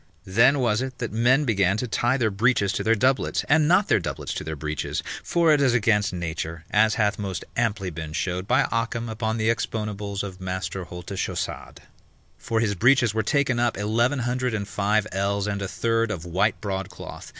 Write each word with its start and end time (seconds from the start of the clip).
Then 0.25 0.57
was 0.57 0.81
it 0.81 0.97
that 0.97 1.11
men 1.11 1.45
began 1.45 1.77
to 1.77 1.87
tie 1.87 2.17
their 2.17 2.31
breeches 2.31 2.73
to 2.73 2.83
their 2.83 2.95
doublets, 2.95 3.45
and 3.47 3.67
not 3.67 3.87
their 3.87 3.99
doublets 3.99 4.33
to 4.33 4.43
their 4.43 4.55
breeches: 4.55 5.03
for 5.23 5.53
it 5.53 5.61
is 5.61 5.75
against 5.75 6.11
nature, 6.11 6.65
as 6.71 6.95
hath 6.95 7.19
most 7.19 7.45
amply 7.55 7.91
been 7.91 8.11
showed 8.11 8.47
by 8.47 8.63
Ockham 8.71 9.07
upon 9.09 9.37
the 9.37 9.51
exponibles 9.51 10.23
of 10.23 10.41
Master 10.41 10.85
Haultechaussade. 10.85 11.83
For 12.39 12.59
his 12.61 12.73
breeches 12.73 13.13
were 13.13 13.21
taken 13.21 13.59
up 13.59 13.77
eleven 13.77 14.17
hundred 14.17 14.55
and 14.55 14.67
five 14.67 15.05
ells 15.11 15.45
and 15.45 15.61
a 15.61 15.67
third 15.67 16.09
of 16.09 16.25
white 16.25 16.59
broadcloth. 16.61 17.29